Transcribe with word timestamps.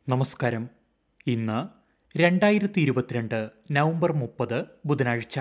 നമസ്കാരം. 0.08 0.68
ഇന്ന് 1.26 1.68
രണ്ടായിരത്തി 2.18 2.80
ഇരുപത്തിരണ്ട് 2.80 3.50
നവംബർ 3.70 4.12
മുപ്പത് 4.12 4.64
ബുധനാഴ്ച. 4.86 5.40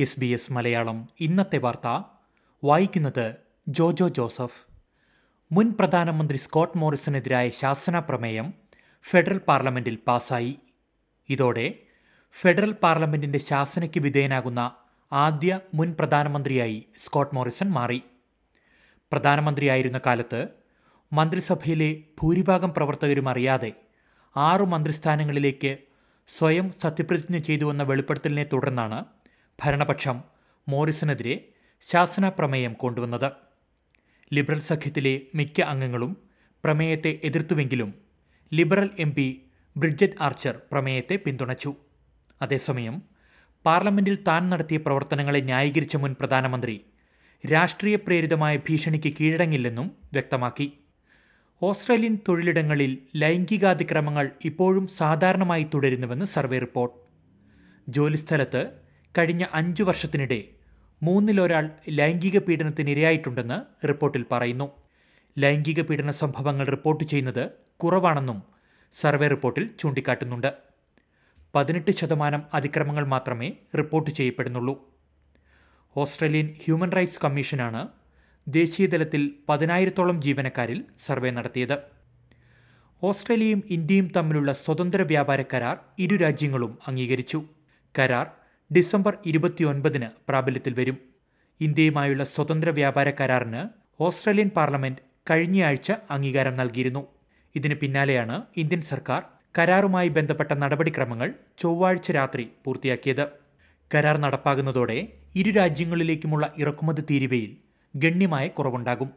എസ് 0.00 0.20
ബി 0.20 0.26
എസ് 0.26 0.52
മലയാളം 0.52 1.08
ഇന്നത്തെ 1.20 1.58
വാർത്ത. 1.58 2.02
വായിക്കുന്നത് 2.64 3.34
ജോജോ 3.68 4.08
ജോസഫ്. 4.08 4.75
മുൻ 5.50 5.72
പ്രധാനമന്ത്രി 5.80 6.36
സ്കോട്ട് 6.36 6.78
മോറിസണെതിരായ 6.78 7.48
ശാസന 7.48 7.98
പ്രമേയം 7.98 8.54
ഫെഡറൽ 9.04 9.38
പാർലമെന്റിൽ 9.38 9.98
പാസായി. 10.08 10.58
ഇതോടെ 11.28 11.66
ഫെഡറൽ 12.34 12.72
പാർലമെന്റിന്റെ 12.72 13.38
ശാസനയ്ക്ക് 13.38 14.00
വിധേയനാകുന്ന 14.00 14.74
ആദ്യ 15.12 15.60
മുൻ 15.74 15.94
പ്രധാനമന്ത്രിയായി 16.00 16.86
സ്കോട്ട് 16.98 17.34
മോറിസൺ 17.34 17.70
മാറി. 17.70 18.00
പ്രധാനമന്ത്രിയായിരുന്ന 19.12 20.00
കാലത്ത് 20.06 20.48
മന്ത്രിസഭയിലെ 21.12 21.90
ഭൂരിഭാഗം 22.22 22.74
പ്രവർത്തകരും 22.74 23.28
അറിയാതെ 23.28 23.72
ആറു 24.36 24.64
മന്ത്രിസ്ഥാനങ്ങളിലേക്ക് 24.64 25.78
സ്വയം 26.28 26.72
സത്യപ്രതിജ്ഞ 26.82 27.38
ചെയ്തുവെന്ന 27.38 27.82
വെളിപ്പെടുത്തലിനെ 27.82 28.42
തുടർന്നാണ് 28.52 29.04
ഭരണപക്ഷം 29.62 30.22
മോറിസണെതിരെ 30.68 31.36
ശാസന 31.80 32.28
പ്രമേയം 32.28 32.72
കൊണ്ടുവന്നത്. 32.72 33.45
ലിബറൽ 34.34 34.58
സഖ്യത്തിലെ 34.58 35.20
മിക്ക 35.34 35.60
അംഗങ്ങളും 35.60 36.16
പ്രമേയത്തെ 36.64 37.20
എതിർത്തുവെങ്കിലും 37.24 37.94
liberal 38.54 38.90
M 38.98 39.14
P 39.14 39.42
Bridget 39.76 40.14
Archer 40.20 40.60
പ്രമേയത്തെ 40.72 41.16
പിന്തുണച്ചു. 41.16 41.74
അതേസമയം 42.42 43.02
പാർലമെന്റിൽ 43.64 44.16
താൻ 44.28 44.50
നടത്തിയ 44.50 44.76
പ്രവർത്തനങ്ങളെ 44.76 45.40
ന്യായീകരിച്ച 45.40 45.96
മുൻ 45.96 46.16
പ്രധാനമന്ത്രി 46.20 46.80
രാഷ്ട്രീയ 47.52 47.96
പ്രേരിതമായ 47.96 48.56
ഭീഷണിക്ക് 48.56 49.12
കീഴടങ്ങില്ലെന്നും 49.20 49.90
വ്യക്തമാക്കി. 50.12 50.72
ഓസ്ട്രേലിയൻ 51.62 52.18
തൊഴിലിടങ്ങളിൽ 52.28 52.98
ലൈംഗികാതിക്രമങ്ങൾ 53.16 54.30
ഇപ്പോഴും 54.44 54.86
സാധാരണമായി 54.86 55.66
തുടരുന്നുവെന്ന് 55.74 56.26
സർവേ 56.26 56.58
റിപ്പോർട്ട്. 56.58 56.96
ജോലിസ്ഥലത്ത് 57.88 58.70
കഴിഞ്ഞ 59.18 59.46
അഞ്ചു 59.52 59.82
വർഷത്തിനിടെ 59.82 60.44
മൂന്നിലൊരാൾ 61.02 61.70
ലൈംഗിക 61.88 62.38
പീഡനത്തിന് 62.38 62.90
ഇരയായിട്ടുണ്ടെന്ന് 62.90 63.86
റിപ്പോർട്ടിൽ 63.86 64.24
പറയുന്നു. 64.32 64.70
ലൈംഗിക 65.38 65.80
പീഡന 65.82 66.10
സംഭവങ്ങൾ 66.10 66.66
റിപ്പോർട്ട് 66.66 67.04
ചെയ്യുന്നത് 67.04 67.50
കുറവാണെന്നും 67.76 68.42
സർവേ 68.92 69.28
റിപ്പോർട്ടിൽ 69.28 69.70
ചൂണ്ടിക്കാട്ടുന്നുണ്ട്. 69.78 70.54
പതിനെട്ട് 71.54 71.90
ശതമാനം 71.90 72.42
അതിക്രമങ്ങൾ 72.54 73.06
മാത്രമേ 73.06 73.52
റിപ്പോർട്ട് 73.76 74.10
ചെയ്യപ്പെടുന്നുള്ളൂ. 74.10 74.96
ഓസ്ട്രേലിയൻ 75.96 76.54
ഹ്യൂമൻ 76.64 76.92
റൈറ്റ്സ് 76.92 77.20
കമ്മീഷനാണ് 77.24 77.88
ദേശീയതലത്തിൽ 78.48 79.32
പതിനായിരത്തോളം 79.48 80.22
ജീവനക്കാരിൽ 80.22 80.84
സർവേ 81.06 81.30
നടത്തിയത്. 81.30 81.78
ഓസ്ട്രേലിയയും 83.02 83.62
ഇന്ത്യയും 83.70 84.12
തമ്മിലുള്ള 84.16 84.52
സ്വതന്ത്ര 84.52 85.02
വ്യാപാര 85.02 85.42
കരാർ 85.42 85.76
ഇരു 85.98 86.16
രാജ്യങ്ങളും 86.16 86.78
അംഗീകരിച്ചു. 86.88 87.44
കരാർ 87.98 88.30
ഡിസംബർ 88.74 89.18
ഇരുപത്തിയൊൻപതിന് 89.26 90.08
പ്രാബല്യത്തിൽ 90.28 90.74
വരും. 90.74 90.98
ഇന്ത്യയുമായുള്ള 91.60 92.24
സ്വതന്ത്ര 92.24 92.70
വ്യാപാര 92.70 93.10
കരാറിന് 93.10 93.68
ഓസ്ട്രേലിയൻ 94.02 94.48
പാർലമെന്റ് 94.48 94.98
കഴിഞ്ഞയാഴ്ച 95.30 95.92
അംഗീകാരം 96.10 96.56
നൽകിയിരുന്നു. 96.56 97.06
ഇതിന് 97.54 97.74
പിന്നാലെയാണ് 97.74 98.42
ഇന്ത്യൻ 98.56 98.80
സർക്കാർ 98.80 99.22
കരാറുമായി 99.58 100.08
ബന്ധപ്പെട്ട 100.08 100.52
നടപടിക്രമങ്ങൾ 100.52 101.34
ചൊവ്വാഴ്ച 101.58 102.10
രാത്രി 102.10 102.48
പൂർത്തിയാക്കിയത്. 102.64 103.28
കരാർ 103.94 104.16
നടപ്പാകുന്നതോടെ 104.16 105.08
ഇരു 105.34 105.50
രാജ്യങ്ങളിലേക്കുമുള്ള 105.50 106.54
ഇറക്കുമതി 106.58 107.02
തീരുവയിൽ 107.10 107.56
ഗണ്യമായ 107.96 108.48
കുറവുണ്ടാകും. 108.48 109.10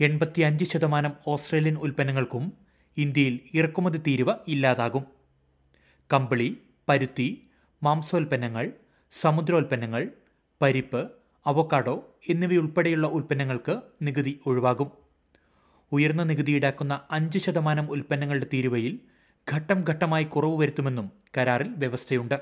എൺപത്തിയഞ്ച് 0.00 0.64
ശതമാനം 0.64 1.12
ഓസ്ട്രേലിയൻ 1.26 1.76
ഉൽപ്പന്നങ്ങൾക്കും 1.76 2.52
ഇന്ത്യയിൽ 2.96 3.40
ഇറക്കുമതി 3.54 3.98
തീരുവ 3.98 4.34
ഇല്ലാതാകും. 4.48 5.04
കമ്പിളി 6.12 6.56
പരുത്തി 6.88 7.28
മാംസോൽപ്പന്നങ്ങൾ 7.82 8.72
സമുദ്രോൽപ്പന്നങ്ങൾ 9.12 10.08
പരിപ്പ് 10.62 11.10
അവക്കാഡോ 11.46 11.94
എന്നിവയുൾപ്പെടെയുള്ള 12.28 13.08
ഉൽപ്പന്നങ്ങൾക്ക് 13.08 13.80
നികുതി 14.02 14.40
ഒഴിവാകും. 14.46 14.90
ഉയർന്ന 15.92 16.22
നികുതി 16.22 16.52
ഈടാക്കുന്ന 16.52 17.00
അഞ്ച് 17.10 17.38
ശതമാനം 17.38 17.90
ഉൽപ്പന്നങ്ങളുടെ 17.90 18.46
തീരുവയിൽ 18.52 18.98
ഘട്ടം 19.52 19.84
ഘട്ടമായി 19.88 20.24
കുറവ് 20.24 20.58
വരുത്തുമെന്നും 20.60 21.10
കരാറിൽ 21.36 21.70
വ്യവസ്ഥയുണ്ട്. 21.76 22.40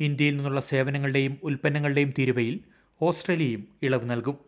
ഇന്ത്യയിൽ 0.00 0.36
നിന്നുള്ള 0.36 0.60
സേവനങ്ങളുടെയും 0.60 1.38
ഉൽപ്പന്നങ്ങളുടെയും 1.42 2.12
തീരുവയിൽ 2.18 2.60
ഓസ്ട്രേലിയയും 3.02 3.68
ഇളവ് 3.82 4.10
നൽകും. 4.10 4.38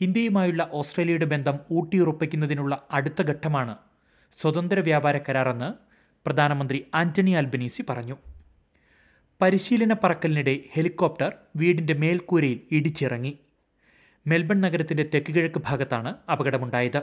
ഇന്ത്യയുമായുള്ള 0.00 0.68
ഓസ്ട്രേലിയയുടെ 0.72 1.24
ബന്ധം 1.24 1.58
ഊട്ടിയുറപ്പിക്കുന്നതിനുള്ള 1.72 2.82
അടുത്ത 2.90 3.22
ഘട്ടമാണ് 3.22 3.76
സ്വതന്ത്ര 4.32 4.80
വ്യാപാര 4.80 5.18
കരാറെന്ന് 5.18 5.74
പ്രധാനമന്ത്രി 6.26 6.86
ആന്റണി 6.94 7.30
അൽബനീസി 7.30 7.84
പറഞ്ഞു. 7.90 8.16
പരിശീലന 9.42 9.92
പറക്കലിനിടെ 9.92 10.60
ഹെലികോപ്റ്റർ 10.72 11.32
വീടിന്റെ 11.56 11.94
മേൽക്കൂരയിൽ 11.94 12.60
ഇടിച്ചിറങ്ങി. 12.70 13.38
മെൽബൺ 14.26 14.60
നഗരത്തിന്റെ 14.60 15.10
തെക്കുകിഴക്ക് 15.14 15.62
ഭാഗത്താണ് 15.66 16.14
അപകടമുണ്ടായത്. 16.32 17.02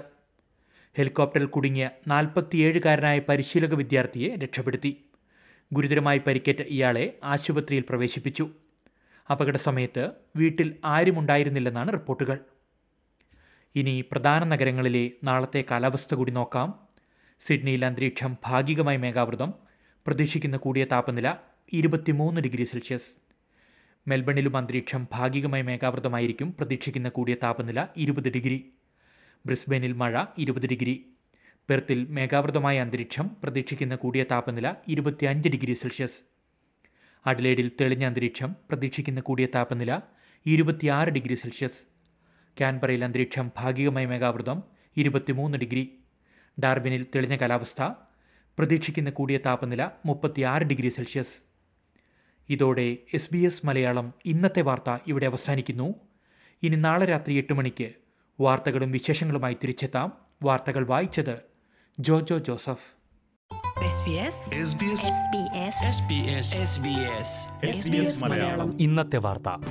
ഹെലികോപ്റ്ററിൽ 0.97 1.45
കുടുങ്ങിയ 1.45 1.89
നാൽപ്പത്തിയേഴുകാരനായ 2.07 3.19
പരിശീലക 3.19 3.73
വിദ്യാർത്ഥിയെ 3.73 4.35
രക്ഷപ്പെടുത്തി. 4.35 5.05
ഗുരുതരമായി 5.73 6.21
പരിക്കേറ്റ 6.27 6.61
ഇയാളെ 6.61 7.17
ആശുപത്രിയിൽ 7.23 7.83
പ്രവേശിപ്പിച്ചു. 7.89 8.49
അപകട 9.31 9.57
സമയത്ത് 9.57 10.11
വീട്ടിൽ 10.35 10.75
ആരുമുണ്ടായിരുന്നില്ലെന്നാണ് 10.85 11.93
റിപ്പോർട്ടുകൾ. 11.93 12.39
ഇനി 13.75 14.03
പ്രധാന 14.11 14.43
നഗരങ്ങളിലെ 14.43 15.11
നാളത്തെ 15.23 15.63
കാലാവസ്ഥ 15.71 16.15
കൂടി 16.15 16.31
നോക്കാം. 16.31 16.79
സിഡ്നിയിൽ 17.39 17.85
അന്തരീക്ഷം 17.85 18.37
ഭാഗികമായി 18.45 18.97
മേഘാവൃതം. 18.97 19.53
പ്രതീക്ഷിക്കുന്ന 20.07 20.57
കൂടിയ 20.57 20.85
താപനില 20.85 21.35
ഇരുപത്തിമൂന്ന് 21.73 22.41
ഡിഗ്രി 22.41 22.63
സെൽഷ്യസ്. 22.63 23.15
മെൽബണിലും 24.07 24.57
അന്തരീക്ഷം 24.57 25.07
ഭാഗികമായി 25.11 25.61
മേഘാവൃതമായിരിക്കും. 25.61 26.55
പ്രതീക്ഷിക്കുന്ന 26.59 27.09
കൂടിയ 27.09 27.35
താപനില 27.43 27.87
ഇരുപത് 27.97 28.29
ഡിഗ്രി. 28.29 28.73
ബ്രിസ്ബെയിനിൽ 29.45 29.93
മഴ 29.93 30.23
ഇരുപത് 30.37 30.67
ഡിഗ്രി. 30.67 31.05
പെർത്തിൽ 31.69 32.07
മേഘാവൃതമായ 32.09 32.79
അന്തരീക്ഷം 32.79 33.31
പ്രതീക്ഷിക്കുന്ന 33.43 33.95
കൂടിയ 33.95 34.23
താപനില 34.23 34.75
ഇരുപത്തിയഞ്ച് 34.87 35.49
ഡിഗ്രി 35.49 35.73
സെൽഷ്യസ്. 35.73 36.21
അഡ്ലേഡിൽ 37.25 37.71
തെളിഞ്ഞ 37.81 38.05
അന്തരീക്ഷം 38.05 38.55
പ്രതീക്ഷിക്കുന്ന 38.69 39.21
കൂടിയ 39.21 39.45
താപനില 39.45 39.99
ഇരുപത്തിയാറ് 40.45 41.09
ഡിഗ്രി 41.09 41.35
സെൽഷ്യസ്. 41.35 41.83
ക്യാൻബറയിൽ 42.57 43.03
അന്തരീക്ഷം 43.03 43.51
ഭാഗികമായി 43.57 44.05
മേഘാവൃതം 44.05 44.63
ഇരുപത്തിമൂന്ന് 44.97 45.57
ഡിഗ്രി. 45.57 45.99
ഡാർബിനിൽ 46.63 47.05
തെളിഞ്ഞ 47.15 47.35
കാലാവസ്ഥ 47.35 47.81
പ്രതീക്ഷിക്കുന്ന 48.57 49.09
കൂടിയ 49.09 49.37
താപനില 49.37 49.89
മുപ്പത്തിയാറ് 50.05 50.63
ഡിഗ്രി 50.63 50.89
സെൽഷ്യസ്. 50.89 51.48
ഇതോടെ 52.49 52.97
എസ് 53.13 53.29
ബി 53.33 53.37
എസ് 53.37 53.65
മലയാളം 53.65 54.13
ഇന്നത്തെ 54.25 54.61
വാർത്ത 54.61 54.97
ഇവിടെ 55.07 55.25
അവസാനിക്കുന്നു. 55.25 55.93
ഇനി 56.63 56.75
നാളെ 56.75 57.05
രാത്രി 57.05 57.33
എട്ട് 57.33 57.53
മണിക്ക് 57.53 57.91
വാർത്തകളും 58.39 58.91
വിശേഷങ്ങളുമായി 58.91 59.53
തിരിച്ചെത്താം. 59.53 60.13
വാർത്തകൾ 60.43 60.85
വായിച്ചത് 60.85 61.39
ജോജോ 61.99 62.37
ജോസഫ്. 62.37 62.99
SBS 67.65 68.27
ഇന്നത്തെ 68.79 69.17
വാർത്ത. 69.17 69.63